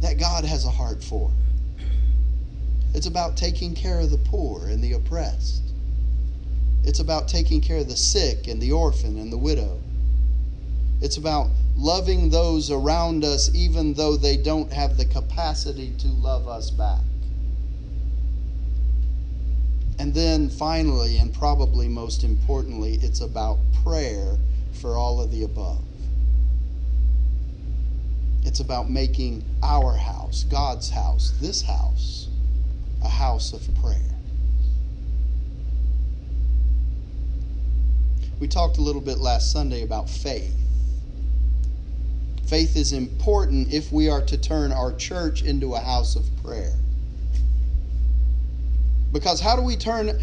that 0.00 0.18
God 0.18 0.44
has 0.44 0.64
a 0.64 0.70
heart 0.70 1.04
for. 1.04 1.30
It's 2.94 3.06
about 3.06 3.36
taking 3.36 3.74
care 3.74 4.00
of 4.00 4.10
the 4.10 4.18
poor 4.18 4.66
and 4.66 4.82
the 4.82 4.92
oppressed. 4.92 5.71
It's 6.84 7.00
about 7.00 7.28
taking 7.28 7.60
care 7.60 7.78
of 7.78 7.88
the 7.88 7.96
sick 7.96 8.48
and 8.48 8.60
the 8.60 8.72
orphan 8.72 9.18
and 9.18 9.32
the 9.32 9.38
widow. 9.38 9.80
It's 11.00 11.16
about 11.16 11.48
loving 11.76 12.30
those 12.30 12.70
around 12.70 13.24
us 13.24 13.52
even 13.54 13.94
though 13.94 14.16
they 14.16 14.36
don't 14.36 14.72
have 14.72 14.96
the 14.96 15.04
capacity 15.04 15.92
to 15.98 16.08
love 16.08 16.48
us 16.48 16.70
back. 16.70 17.00
And 19.98 20.14
then 20.14 20.48
finally, 20.48 21.18
and 21.18 21.32
probably 21.32 21.88
most 21.88 22.24
importantly, 22.24 22.98
it's 23.02 23.20
about 23.20 23.58
prayer 23.84 24.36
for 24.80 24.96
all 24.96 25.20
of 25.20 25.30
the 25.30 25.44
above. 25.44 25.84
It's 28.44 28.60
about 28.60 28.90
making 28.90 29.44
our 29.62 29.94
house, 29.96 30.44
God's 30.44 30.90
house, 30.90 31.32
this 31.40 31.62
house, 31.62 32.28
a 33.02 33.08
house 33.08 33.52
of 33.52 33.62
prayer. 33.80 34.11
We 38.42 38.48
talked 38.48 38.78
a 38.78 38.80
little 38.80 39.00
bit 39.00 39.18
last 39.18 39.52
Sunday 39.52 39.84
about 39.84 40.10
faith. 40.10 40.56
Faith 42.44 42.76
is 42.76 42.92
important 42.92 43.72
if 43.72 43.92
we 43.92 44.08
are 44.08 44.20
to 44.22 44.36
turn 44.36 44.72
our 44.72 44.92
church 44.96 45.44
into 45.44 45.76
a 45.76 45.78
house 45.78 46.16
of 46.16 46.24
prayer. 46.42 46.72
Because 49.12 49.38
how 49.40 49.54
do 49.54 49.62
we 49.62 49.76
turn 49.76 50.20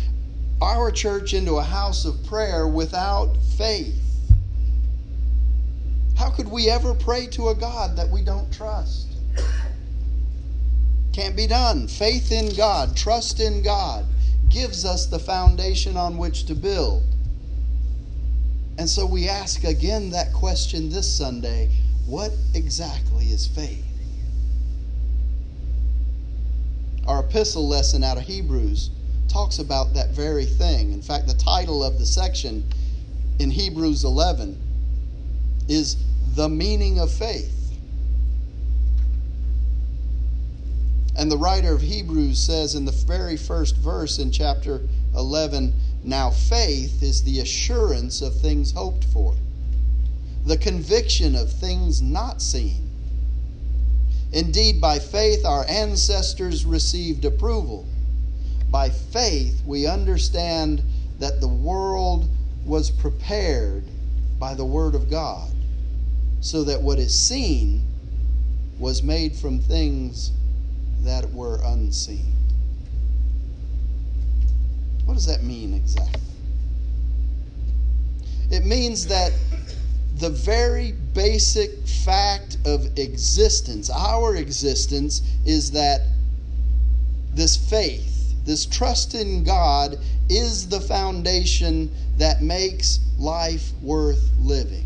our 0.62 0.92
church 0.92 1.34
into 1.34 1.60
a 1.60 1.64
house 1.64 2.04
of 2.04 2.22
prayer 2.26 2.68
without 2.68 3.38
faith? 3.58 3.96
How 6.18 6.30
could 6.30 6.50
we 6.52 6.70
ever 6.70 6.94
pray 6.94 7.26
to 7.28 7.48
a 7.48 7.56
God 7.56 7.96
that 7.96 8.10
we 8.10 8.22
don't 8.22 8.52
trust? 8.52 9.08
Can't 11.14 11.38
be 11.38 11.48
done. 11.48 11.88
Faith 11.88 12.34
in 12.34 12.54
God, 12.54 12.98
trust 12.98 13.40
in 13.40 13.62
God, 13.62 14.06
gives 14.50 14.84
us 14.84 15.06
the 15.06 15.20
foundation 15.20 15.96
on 15.96 16.18
which 16.18 16.48
to 16.48 16.54
build. 16.54 17.04
And 18.80 18.90
so 18.90 19.06
we 19.06 19.28
ask 19.28 19.66
again 19.66 20.10
that 20.12 20.32
question 20.32 20.90
this 20.90 21.14
Sunday 21.14 21.70
what 22.06 22.32
exactly 22.54 23.26
is 23.26 23.46
faith? 23.46 23.86
Our 27.06 27.20
epistle 27.20 27.68
lesson 27.68 28.06
out 28.06 28.16
of 28.16 28.24
Hebrews 28.24 28.90
talks 29.28 29.60
about 29.60 29.94
that 29.96 30.12
very 30.12 30.46
thing. 30.46 30.94
In 30.94 31.02
fact, 31.02 31.28
the 31.28 31.34
title 31.34 31.84
of 31.84 32.00
the 32.00 32.06
section 32.06 32.64
in 33.38 33.52
Hebrews 33.52 34.06
11 34.06 34.58
is 35.68 35.98
The 36.36 36.48
Meaning 36.48 37.00
of 37.00 37.12
Faith. 37.12 37.74
And 41.18 41.30
the 41.30 41.38
writer 41.38 41.74
of 41.74 41.82
Hebrews 41.82 42.40
says 42.40 42.76
in 42.76 42.86
the 42.86 42.94
very 42.94 43.36
first 43.36 43.76
verse 43.76 44.20
in 44.20 44.32
chapter 44.32 44.80
11 45.16 45.74
Now 46.03 46.29
faith 46.29 47.03
is 47.03 47.24
the 47.24 47.39
assurance 47.39 48.22
of 48.22 48.39
things 48.39 48.72
hoped 48.72 49.03
for, 49.06 49.36
the 50.46 50.58
conviction 50.58 51.36
of 51.36 51.51
things 51.51 52.01
not 52.01 52.41
seen. 52.41 52.89
Indeed, 54.32 54.79
by 54.79 55.00
faith 55.00 55.44
our 55.44 55.65
ancestors 55.68 56.65
received 56.65 57.25
approval. 57.25 57.86
By 58.70 58.89
faith 58.89 59.62
we 59.65 59.88
understand 59.88 60.84
that 61.20 61.41
the 61.41 61.48
world 61.48 62.29
was 62.65 62.91
prepared 62.91 63.84
by 64.38 64.53
the 64.53 64.65
Word 64.65 64.96
of 64.96 65.10
God, 65.10 65.51
so 66.39 66.63
that 66.63 66.82
what 66.82 67.00
is 67.00 67.13
seen 67.13 67.84
was 68.77 69.03
made 69.03 69.36
from 69.36 69.60
things 69.60 70.32
that 71.01 71.32
were 71.34 71.60
unseen. 71.63 72.38
What 75.10 75.16
does 75.16 75.25
that 75.25 75.42
mean 75.44 75.74
exactly? 75.74 76.22
It 78.51 78.63
means 78.63 79.08
that 79.08 79.34
the 80.18 80.30
very 80.30 80.92
basic 80.92 81.72
fact 82.06 82.58
of 82.63 82.86
existence, 82.96 83.89
our 83.89 84.36
existence, 84.36 85.24
is 85.48 85.72
that 85.72 86.01
this 87.34 87.58
faith, 87.58 88.36
this 88.46 88.68
trust 88.68 89.16
in 89.16 89.44
God, 89.44 89.98
is 90.30 90.70
the 90.70 90.80
foundation 90.80 91.89
that 92.20 92.44
makes 92.44 93.00
life 93.18 93.72
worth 93.82 94.30
living. 94.39 94.86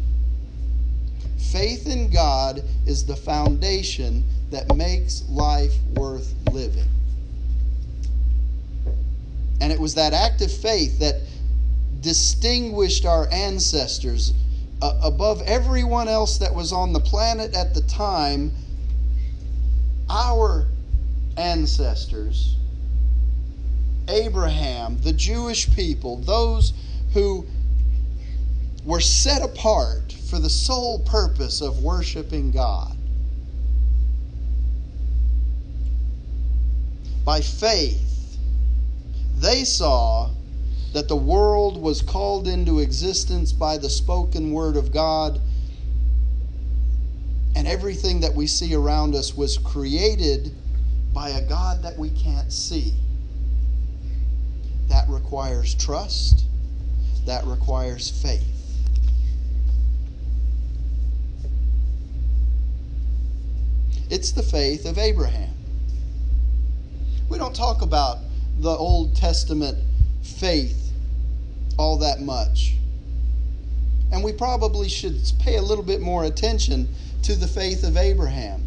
Faith 1.51 1.85
in 1.85 2.09
God 2.09 2.63
is 2.85 3.05
the 3.05 3.17
foundation 3.17 4.23
that 4.51 4.73
makes 4.73 5.25
life 5.27 5.73
worth 5.95 6.33
living. 6.53 6.87
And 9.63 9.71
it 9.71 9.79
was 9.79 9.95
that 9.95 10.11
act 10.11 10.41
of 10.41 10.51
faith 10.51 10.99
that 10.99 11.21
distinguished 12.01 13.05
our 13.05 13.29
ancestors 13.31 14.33
uh, 14.81 14.99
above 15.01 15.41
everyone 15.43 16.09
else 16.09 16.37
that 16.39 16.53
was 16.53 16.73
on 16.73 16.91
the 16.91 16.99
planet 16.99 17.55
at 17.55 17.73
the 17.73 17.79
time. 17.83 18.51
Our 20.09 20.67
ancestors, 21.37 22.57
Abraham, 24.09 24.97
the 24.99 25.13
Jewish 25.13 25.73
people, 25.73 26.17
those 26.17 26.73
who 27.13 27.45
were 28.83 28.99
set 28.99 29.41
apart 29.41 30.11
for 30.29 30.39
the 30.39 30.49
sole 30.49 30.99
purpose 31.05 31.61
of 31.61 31.81
worshiping 31.81 32.51
God. 32.51 32.97
By 37.23 37.39
faith, 37.39 38.12
they 39.43 39.65
saw 39.65 40.31
that 40.93 41.09
the 41.09 41.15
world 41.15 41.81
was 41.81 42.01
called 42.01 42.47
into 42.47 42.79
existence 42.79 43.51
by 43.51 43.77
the 43.77 43.89
spoken 43.89 44.53
word 44.53 44.77
of 44.77 44.93
God, 44.93 45.41
and 47.55 47.67
everything 47.67 48.21
that 48.21 48.33
we 48.33 48.47
see 48.47 48.73
around 48.73 49.15
us 49.15 49.35
was 49.35 49.57
created 49.57 50.53
by 51.13 51.29
a 51.29 51.47
God 51.47 51.83
that 51.83 51.97
we 51.97 52.09
can't 52.11 52.53
see. 52.53 52.93
That 54.87 55.09
requires 55.09 55.75
trust, 55.75 56.45
that 57.25 57.43
requires 57.45 58.09
faith. 58.09 58.47
It's 64.09 64.31
the 64.31 64.43
faith 64.43 64.85
of 64.85 64.97
Abraham. 64.97 65.53
We 67.29 67.37
don't 67.37 67.55
talk 67.55 67.81
about 67.81 68.19
the 68.59 68.69
Old 68.69 69.15
Testament 69.15 69.77
faith 70.21 70.91
all 71.77 71.97
that 71.97 72.21
much. 72.21 72.75
And 74.11 74.23
we 74.23 74.31
probably 74.31 74.89
should 74.89 75.19
pay 75.39 75.55
a 75.57 75.61
little 75.61 75.83
bit 75.83 76.01
more 76.01 76.23
attention 76.23 76.87
to 77.23 77.35
the 77.35 77.47
faith 77.47 77.83
of 77.83 77.97
Abraham. 77.97 78.63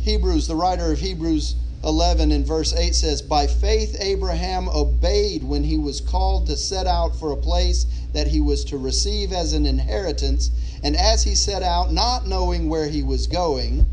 Hebrews, 0.00 0.46
the 0.48 0.56
writer 0.56 0.92
of 0.92 0.98
Hebrews 0.98 1.54
11 1.84 2.32
in 2.32 2.44
verse 2.44 2.74
8 2.74 2.94
says, 2.94 3.22
By 3.22 3.46
faith 3.46 3.96
Abraham 4.00 4.68
obeyed 4.68 5.44
when 5.44 5.64
he 5.64 5.78
was 5.78 6.00
called 6.00 6.46
to 6.46 6.56
set 6.56 6.86
out 6.86 7.14
for 7.14 7.32
a 7.32 7.36
place 7.36 7.86
that 8.12 8.26
he 8.26 8.40
was 8.40 8.64
to 8.66 8.78
receive 8.78 9.32
as 9.32 9.52
an 9.52 9.66
inheritance. 9.66 10.50
And 10.82 10.96
as 10.96 11.22
he 11.22 11.34
set 11.34 11.62
out, 11.62 11.92
not 11.92 12.26
knowing 12.26 12.68
where 12.68 12.88
he 12.88 13.02
was 13.02 13.26
going, 13.26 13.86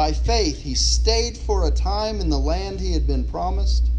by 0.00 0.14
faith 0.14 0.62
he 0.62 0.74
stayed 0.74 1.36
for 1.36 1.66
a 1.66 1.70
time 1.70 2.22
in 2.22 2.30
the 2.30 2.38
land 2.38 2.80
he 2.80 2.94
had 2.94 3.06
been 3.06 3.22
promised, 3.22 3.90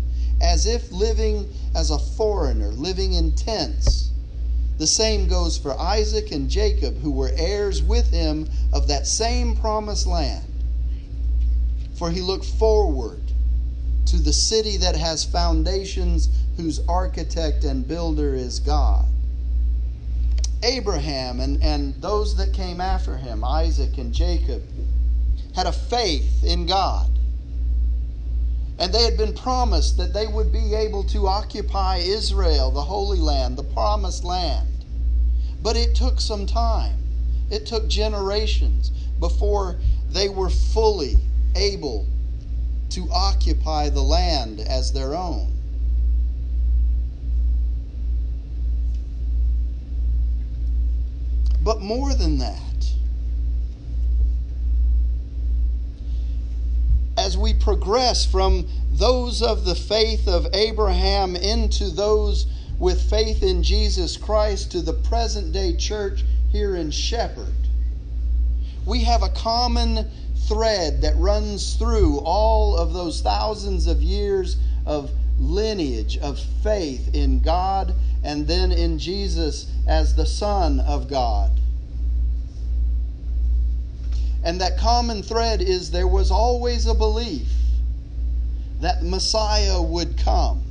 as 0.41 0.65
if 0.65 0.91
living 0.91 1.47
as 1.75 1.91
a 1.91 1.99
foreigner, 1.99 2.69
living 2.69 3.13
in 3.13 3.31
tents. 3.33 4.09
The 4.79 4.87
same 4.87 5.27
goes 5.27 5.59
for 5.59 5.79
Isaac 5.79 6.31
and 6.31 6.49
Jacob, 6.49 6.97
who 6.97 7.11
were 7.11 7.29
heirs 7.35 7.83
with 7.83 8.09
him 8.09 8.49
of 8.73 8.87
that 8.87 9.05
same 9.05 9.55
promised 9.55 10.07
land 10.07 10.43
for 11.93 12.09
he 12.09 12.19
looked 12.19 12.45
forward 12.45 13.21
to 14.07 14.17
the 14.17 14.33
city 14.33 14.77
that 14.77 14.95
has 14.95 15.23
foundations, 15.23 16.29
whose 16.57 16.79
architect 16.87 17.63
and 17.63 17.87
builder 17.87 18.33
is 18.33 18.59
God. 18.59 19.05
Abraham 20.63 21.39
and, 21.39 21.61
and 21.61 21.93
those 22.01 22.35
that 22.37 22.53
came 22.53 22.81
after 22.81 23.17
him, 23.17 23.43
Isaac 23.43 23.99
and 23.99 24.11
Jacob, 24.11 24.63
had 25.55 25.67
a 25.67 25.71
faith 25.71 26.43
in 26.43 26.65
God. 26.65 27.09
And 28.79 28.93
they 28.93 29.03
had 29.03 29.17
been 29.17 29.33
promised 29.33 29.97
that 29.97 30.13
they 30.13 30.25
would 30.25 30.51
be 30.51 30.73
able 30.73 31.03
to 31.05 31.27
occupy 31.27 31.97
Israel, 31.97 32.71
the 32.71 32.81
Holy 32.81 33.19
Land, 33.19 33.57
the 33.57 33.63
promised 33.63 34.23
land. 34.23 34.85
But 35.61 35.77
it 35.77 35.93
took 35.93 36.19
some 36.19 36.47
time, 36.47 36.97
it 37.51 37.65
took 37.65 37.87
generations 37.87 38.89
before 39.19 39.79
they 40.09 40.29
were 40.29 40.49
fully 40.49 41.17
able 41.55 42.07
to 42.89 43.07
occupy 43.11 43.89
the 43.89 44.01
land 44.01 44.59
as 44.59 44.91
their 44.91 45.15
own. 45.15 45.53
But 51.63 51.81
more 51.81 52.15
than 52.15 52.39
that, 52.39 52.93
as 57.21 57.37
we 57.37 57.53
progress 57.53 58.25
from 58.25 58.67
those 58.93 59.43
of 59.43 59.63
the 59.63 59.75
faith 59.75 60.27
of 60.27 60.47
Abraham 60.53 61.35
into 61.35 61.91
those 61.91 62.47
with 62.79 62.99
faith 62.99 63.43
in 63.43 63.61
Jesus 63.61 64.17
Christ 64.17 64.71
to 64.71 64.81
the 64.81 64.93
present 64.93 65.53
day 65.53 65.75
church 65.75 66.23
here 66.51 66.75
in 66.75 66.89
Shepherd, 66.89 67.53
we 68.87 69.03
have 69.03 69.21
a 69.21 69.29
common 69.29 70.09
thread 70.47 71.03
that 71.03 71.15
runs 71.15 71.75
through 71.75 72.17
all 72.21 72.75
of 72.75 72.91
those 72.91 73.21
thousands 73.21 73.85
of 73.85 74.01
years 74.01 74.57
of 74.87 75.11
lineage 75.37 76.17
of 76.17 76.39
faith 76.63 77.13
in 77.13 77.39
God 77.39 77.93
and 78.23 78.47
then 78.47 78.71
in 78.71 78.97
Jesus 78.97 79.71
as 79.87 80.15
the 80.15 80.25
Son 80.25 80.79
of 80.79 81.07
God. 81.07 81.60
And 84.43 84.59
that 84.61 84.77
common 84.77 85.21
thread 85.21 85.61
is 85.61 85.91
there 85.91 86.07
was 86.07 86.31
always 86.31 86.87
a 86.87 86.93
belief 86.93 87.47
that 88.79 89.03
Messiah 89.03 89.81
would 89.81 90.17
come 90.17 90.63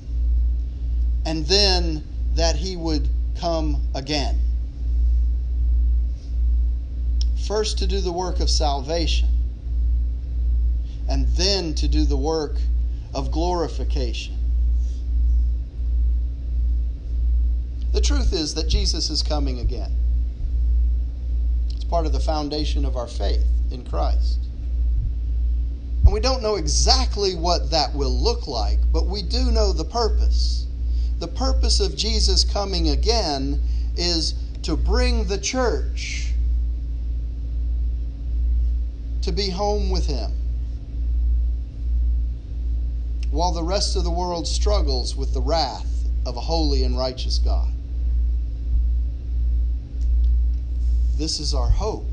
and 1.24 1.46
then 1.46 2.02
that 2.34 2.56
he 2.56 2.76
would 2.76 3.08
come 3.38 3.80
again. 3.94 4.38
First, 7.46 7.78
to 7.78 7.86
do 7.86 8.00
the 8.00 8.12
work 8.12 8.40
of 8.40 8.50
salvation 8.50 9.28
and 11.08 11.26
then 11.28 11.74
to 11.74 11.88
do 11.88 12.04
the 12.04 12.16
work 12.16 12.56
of 13.14 13.32
glorification. 13.32 14.36
The 17.92 18.00
truth 18.00 18.32
is 18.32 18.54
that 18.54 18.68
Jesus 18.68 19.10
is 19.10 19.22
coming 19.22 19.58
again. 19.58 19.99
Part 21.90 22.06
of 22.06 22.12
the 22.12 22.20
foundation 22.20 22.84
of 22.84 22.96
our 22.96 23.08
faith 23.08 23.44
in 23.72 23.84
Christ. 23.84 24.38
And 26.04 26.12
we 26.12 26.20
don't 26.20 26.40
know 26.40 26.54
exactly 26.54 27.34
what 27.34 27.72
that 27.72 27.92
will 27.92 28.16
look 28.16 28.46
like, 28.46 28.78
but 28.92 29.06
we 29.06 29.22
do 29.22 29.50
know 29.50 29.72
the 29.72 29.84
purpose. 29.84 30.66
The 31.18 31.26
purpose 31.26 31.80
of 31.80 31.96
Jesus 31.96 32.44
coming 32.44 32.90
again 32.90 33.60
is 33.96 34.34
to 34.62 34.76
bring 34.76 35.24
the 35.26 35.36
church 35.36 36.32
to 39.22 39.32
be 39.32 39.50
home 39.50 39.90
with 39.90 40.06
Him 40.06 40.30
while 43.30 43.52
the 43.52 43.64
rest 43.64 43.96
of 43.96 44.04
the 44.04 44.10
world 44.10 44.46
struggles 44.46 45.16
with 45.16 45.34
the 45.34 45.40
wrath 45.40 46.04
of 46.24 46.36
a 46.36 46.40
holy 46.40 46.84
and 46.84 46.96
righteous 46.96 47.38
God. 47.38 47.72
This 51.20 51.38
is 51.38 51.52
our 51.52 51.68
hope 51.68 52.08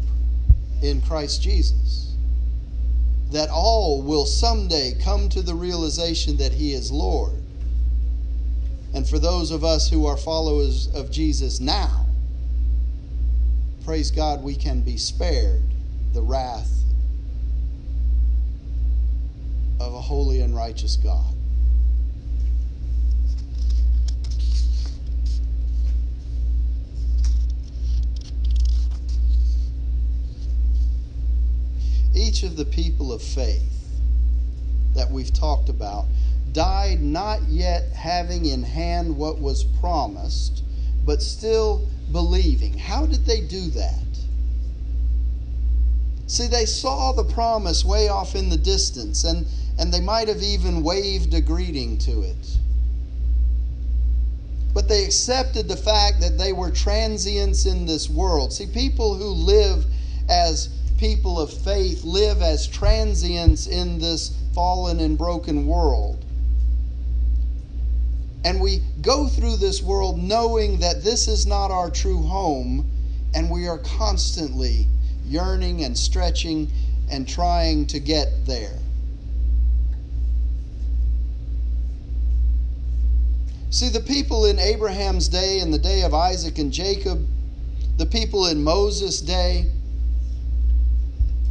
in 0.81 0.99
Christ 1.01 1.41
Jesus. 1.41 2.13
that 3.31 3.49
all 3.49 4.01
will 4.01 4.25
someday 4.25 4.95
come 5.01 5.29
to 5.29 5.41
the 5.41 5.53
realization 5.53 6.37
that 6.37 6.53
He 6.53 6.73
is 6.73 6.91
Lord. 6.91 7.33
And 8.93 9.07
for 9.07 9.19
those 9.19 9.51
of 9.51 9.63
us 9.63 9.89
who 9.89 10.05
are 10.05 10.17
followers 10.17 10.87
of 10.95 11.11
Jesus 11.11 11.59
now, 11.59 12.05
praise 13.83 14.11
God, 14.11 14.43
we 14.43 14.55
can 14.55 14.81
be 14.81 14.97
spared 14.97 15.61
the 16.13 16.21
wrath 16.21 16.71
of 19.79 19.93
a 19.93 20.01
holy 20.01 20.41
and 20.41 20.55
righteous 20.55 20.95
God. 20.95 21.36
Each 32.37 32.43
of 32.43 32.55
the 32.55 32.65
people 32.65 33.11
of 33.11 33.21
faith 33.21 33.63
that 34.93 35.09
we've 35.09 35.33
talked 35.33 35.69
about 35.69 36.05
died 36.51 37.01
not 37.01 37.41
yet 37.47 37.91
having 37.93 38.45
in 38.45 38.61
hand 38.61 39.15
what 39.15 39.39
was 39.39 39.63
promised, 39.63 40.63
but 41.05 41.21
still 41.21 41.87
believing. 42.11 42.77
How 42.77 43.05
did 43.07 43.25
they 43.25 43.41
do 43.41 43.69
that? 43.71 44.03
See, 46.27 46.47
they 46.47 46.65
saw 46.65 47.11
the 47.11 47.23
promise 47.23 47.83
way 47.83 48.07
off 48.07 48.35
in 48.35 48.49
the 48.49 48.57
distance, 48.57 49.23
and, 49.23 49.47
and 49.79 49.91
they 49.91 50.01
might 50.01 50.27
have 50.27 50.43
even 50.43 50.83
waved 50.83 51.33
a 51.33 51.41
greeting 51.41 51.97
to 51.99 52.21
it. 52.21 52.57
But 54.75 54.87
they 54.87 55.03
accepted 55.05 55.67
the 55.67 55.77
fact 55.77 56.21
that 56.21 56.37
they 56.37 56.53
were 56.53 56.69
transients 56.69 57.65
in 57.65 57.87
this 57.87 58.09
world. 58.09 58.53
See, 58.53 58.67
people 58.67 59.15
who 59.15 59.29
live 59.29 59.85
as 60.29 60.69
people 60.97 61.39
of 61.39 61.51
faith 61.51 62.03
live 62.03 62.41
as 62.41 62.67
transients 62.67 63.67
in 63.67 63.99
this 63.99 64.35
fallen 64.53 64.99
and 64.99 65.17
broken 65.17 65.67
world. 65.67 66.23
And 68.43 68.61
we 68.61 68.81
go 69.01 69.27
through 69.27 69.57
this 69.57 69.83
world 69.83 70.17
knowing 70.17 70.79
that 70.79 71.03
this 71.03 71.27
is 71.27 71.45
not 71.45 71.69
our 71.69 71.89
true 71.89 72.21
home, 72.21 72.89
and 73.33 73.49
we 73.49 73.67
are 73.67 73.77
constantly 73.79 74.87
yearning 75.25 75.83
and 75.83 75.97
stretching 75.97 76.71
and 77.11 77.27
trying 77.27 77.85
to 77.87 77.99
get 77.99 78.45
there. 78.45 78.79
See, 83.69 83.89
the 83.89 83.99
people 83.99 84.45
in 84.45 84.59
Abraham's 84.59 85.27
day 85.27 85.59
and 85.59 85.73
the 85.73 85.77
day 85.77 86.03
of 86.03 86.13
Isaac 86.13 86.57
and 86.57 86.71
Jacob, 86.71 87.27
the 87.97 88.05
people 88.05 88.47
in 88.47 88.63
Moses' 88.63 89.21
day, 89.21 89.67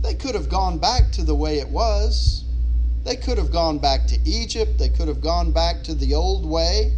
they 0.06 0.14
could 0.14 0.36
have 0.36 0.48
gone 0.48 0.78
back 0.78 1.10
to 1.10 1.24
the 1.24 1.34
way 1.34 1.58
it 1.58 1.68
was. 1.68 2.44
They 3.02 3.16
could 3.16 3.38
have 3.38 3.50
gone 3.50 3.78
back 3.78 4.06
to 4.06 4.18
Egypt. 4.24 4.78
They 4.78 4.88
could 4.88 5.08
have 5.08 5.20
gone 5.20 5.50
back 5.50 5.82
to 5.82 5.94
the 5.94 6.14
old 6.14 6.46
way 6.46 6.92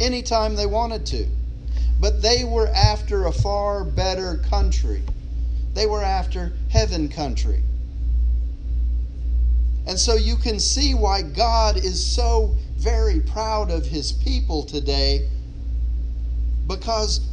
anytime 0.00 0.54
they 0.54 0.66
wanted 0.66 1.06
to. 1.06 1.26
But 1.98 2.20
they 2.20 2.44
were 2.44 2.68
after 2.68 3.24
a 3.24 3.32
far 3.32 3.84
better 3.84 4.36
country. 4.50 5.02
They 5.72 5.86
were 5.86 6.02
after 6.02 6.52
heaven 6.68 7.08
country. 7.08 7.62
And 9.86 9.98
so 9.98 10.14
you 10.14 10.36
can 10.36 10.60
see 10.60 10.92
why 10.92 11.22
God 11.22 11.78
is 11.78 12.04
so 12.04 12.54
very 12.76 13.20
proud 13.20 13.70
of 13.70 13.86
his 13.86 14.12
people 14.12 14.62
today 14.62 15.26
because 16.66 17.26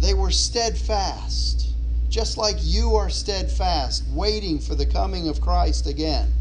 they 0.00 0.14
were 0.14 0.32
steadfast 0.32 1.69
just 2.10 2.36
like 2.36 2.56
you 2.58 2.96
are 2.96 3.08
steadfast, 3.08 4.04
waiting 4.08 4.58
for 4.58 4.74
the 4.74 4.84
coming 4.84 5.28
of 5.28 5.40
Christ 5.40 5.86
again. 5.86 6.32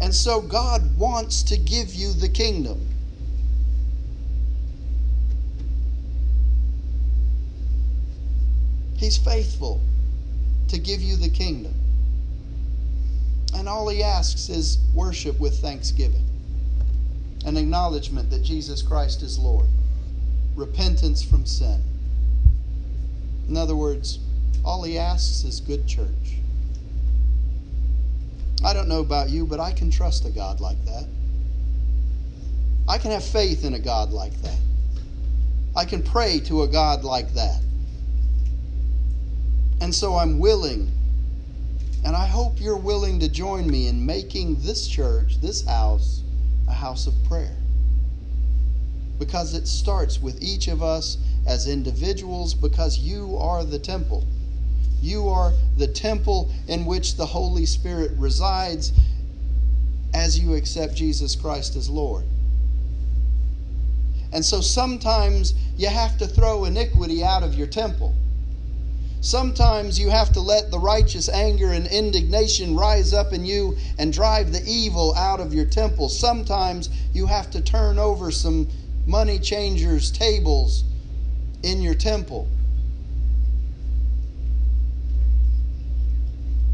And 0.00 0.14
so 0.14 0.40
God 0.40 0.96
wants 0.96 1.42
to 1.42 1.56
give 1.56 1.92
you 1.92 2.12
the 2.12 2.28
kingdom. 2.28 2.86
He's 8.96 9.18
faithful 9.18 9.80
to 10.68 10.78
give 10.78 11.00
you 11.00 11.16
the 11.16 11.28
kingdom. 11.28 11.74
And 13.54 13.68
all 13.68 13.88
he 13.88 14.04
asks 14.04 14.48
is 14.48 14.78
worship 14.94 15.40
with 15.40 15.58
thanksgiving, 15.58 16.24
an 17.44 17.56
acknowledgement 17.56 18.30
that 18.30 18.42
Jesus 18.42 18.82
Christ 18.82 19.22
is 19.22 19.36
Lord, 19.36 19.66
repentance 20.54 21.22
from 21.24 21.44
sin. 21.44 21.82
In 23.48 23.56
other 23.56 23.76
words, 23.76 24.18
all 24.64 24.82
he 24.82 24.98
asks 24.98 25.44
is 25.44 25.60
good 25.60 25.86
church. 25.86 26.38
I 28.64 28.72
don't 28.72 28.88
know 28.88 29.00
about 29.00 29.30
you, 29.30 29.46
but 29.46 29.60
I 29.60 29.72
can 29.72 29.90
trust 29.90 30.24
a 30.24 30.30
God 30.30 30.60
like 30.60 30.82
that. 30.86 31.06
I 32.88 32.98
can 32.98 33.10
have 33.10 33.24
faith 33.24 33.64
in 33.64 33.74
a 33.74 33.78
God 33.78 34.10
like 34.10 34.32
that. 34.42 34.58
I 35.76 35.84
can 35.84 36.02
pray 36.02 36.40
to 36.40 36.62
a 36.62 36.68
God 36.68 37.04
like 37.04 37.34
that. 37.34 37.60
And 39.80 39.94
so 39.94 40.16
I'm 40.16 40.38
willing, 40.38 40.90
and 42.04 42.16
I 42.16 42.26
hope 42.26 42.60
you're 42.60 42.76
willing 42.76 43.20
to 43.20 43.28
join 43.28 43.68
me 43.70 43.88
in 43.88 44.04
making 44.04 44.56
this 44.60 44.88
church, 44.88 45.40
this 45.40 45.64
house, 45.64 46.22
a 46.66 46.72
house 46.72 47.06
of 47.06 47.14
prayer. 47.24 47.56
Because 49.18 49.54
it 49.54 49.68
starts 49.68 50.20
with 50.20 50.42
each 50.42 50.68
of 50.68 50.82
us 50.82 51.18
as 51.46 51.68
individuals 51.68 52.54
because 52.54 52.98
you 52.98 53.36
are 53.36 53.64
the 53.64 53.78
temple. 53.78 54.26
You 55.00 55.28
are 55.28 55.52
the 55.76 55.86
temple 55.86 56.50
in 56.66 56.84
which 56.84 57.16
the 57.16 57.26
Holy 57.26 57.66
Spirit 57.66 58.12
resides 58.16 58.92
as 60.12 60.38
you 60.38 60.54
accept 60.54 60.94
Jesus 60.94 61.36
Christ 61.36 61.76
as 61.76 61.88
Lord. 61.88 62.24
And 64.32 64.44
so 64.44 64.60
sometimes 64.60 65.54
you 65.76 65.88
have 65.88 66.18
to 66.18 66.26
throw 66.26 66.64
iniquity 66.64 67.22
out 67.22 67.42
of 67.42 67.54
your 67.54 67.66
temple. 67.66 68.14
Sometimes 69.20 69.98
you 69.98 70.10
have 70.10 70.32
to 70.32 70.40
let 70.40 70.70
the 70.70 70.78
righteous 70.78 71.28
anger 71.28 71.72
and 71.72 71.86
indignation 71.86 72.76
rise 72.76 73.12
up 73.12 73.32
in 73.32 73.44
you 73.44 73.76
and 73.98 74.12
drive 74.12 74.52
the 74.52 74.62
evil 74.66 75.14
out 75.14 75.40
of 75.40 75.54
your 75.54 75.64
temple. 75.64 76.08
Sometimes 76.08 76.90
you 77.12 77.26
have 77.26 77.50
to 77.50 77.60
turn 77.60 77.98
over 77.98 78.30
some 78.30 78.68
money 79.06 79.38
changers' 79.38 80.10
tables 80.10 80.84
in 81.66 81.82
your 81.82 81.94
temple 81.94 82.48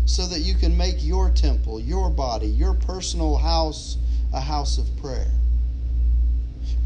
so 0.04 0.26
that 0.26 0.40
you 0.40 0.54
can 0.54 0.76
make 0.76 1.02
your 1.02 1.30
temple, 1.30 1.80
your 1.80 2.10
body, 2.10 2.46
your 2.46 2.74
personal 2.74 3.36
house 3.36 3.96
a 4.34 4.40
house 4.40 4.76
of 4.76 4.86
prayer. 5.00 5.30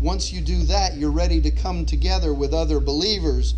Once 0.01 0.33
you 0.33 0.41
do 0.41 0.63
that, 0.65 0.97
you're 0.97 1.11
ready 1.11 1.41
to 1.41 1.51
come 1.51 1.85
together 1.85 2.33
with 2.33 2.55
other 2.55 2.79
believers, 2.79 3.55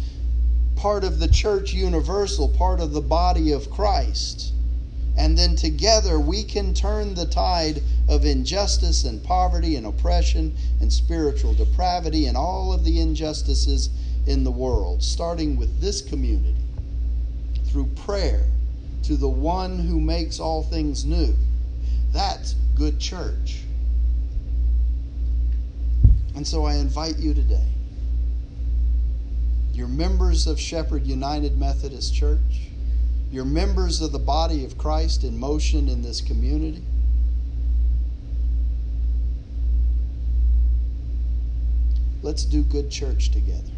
part 0.77 1.05
of 1.05 1.19
the 1.19 1.29
church 1.29 1.75
universal, 1.75 2.49
part 2.49 2.81
of 2.81 2.93
the 2.93 3.01
body 3.01 3.53
of 3.53 3.71
Christ. 3.71 4.53
And 5.17 5.37
then 5.37 5.57
together 5.57 6.19
we 6.19 6.45
can 6.45 6.73
turn 6.73 7.15
the 7.15 7.27
tide 7.27 7.83
of 8.09 8.25
injustice 8.25 9.05
and 9.05 9.23
poverty 9.23 9.77
and 9.77 9.87
oppression 9.87 10.57
and 10.81 10.93
spiritual 10.93 11.55
depravity 11.55 12.27
and 12.27 12.37
all 12.37 12.73
of 12.73 12.85
the 12.85 13.01
injustices 13.01 13.91
in 14.29 14.45
the 14.45 14.51
world, 14.51 15.03
starting 15.03 15.57
with 15.57 15.81
this 15.81 16.03
community, 16.03 16.55
through 17.67 17.87
prayer 18.05 18.45
to 19.03 19.17
the 19.17 19.29
one 19.29 19.79
who 19.79 19.99
makes 19.99 20.39
all 20.39 20.63
things 20.63 21.05
new. 21.05 21.35
That's 22.13 22.55
good 22.75 23.01
church. 23.01 23.63
And 26.37 26.47
so 26.47 26.65
I 26.67 26.75
invite 26.75 27.17
you 27.17 27.33
today. 27.33 27.67
You're 29.73 29.89
members 29.89 30.47
of 30.47 30.61
Shepherd 30.61 31.07
United 31.07 31.59
Methodist 31.59 32.15
Church. 32.15 32.69
You're 33.31 33.45
members 33.45 34.01
of 34.03 34.13
the 34.13 34.19
body 34.19 34.65
of 34.65 34.77
Christ 34.77 35.25
in 35.25 35.39
motion 35.39 35.89
in 35.89 36.03
this 36.03 36.21
community. 36.21 36.83
Let's 42.23 42.45
do 42.45 42.63
good 42.63 42.91
church 42.91 43.31
together. 43.31 43.78